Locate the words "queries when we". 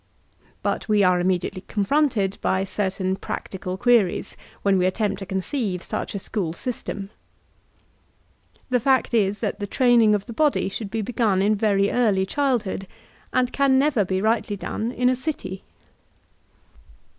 3.77-4.87